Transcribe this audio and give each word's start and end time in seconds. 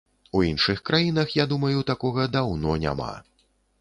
У 0.37 0.39
іншых 0.51 0.79
краінах, 0.87 1.35
я 1.39 1.45
думаю, 1.51 1.85
такога 1.91 2.25
даўно 2.37 2.79
няма. 2.87 3.13